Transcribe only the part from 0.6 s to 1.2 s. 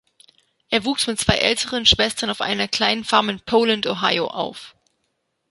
Er wuchs mit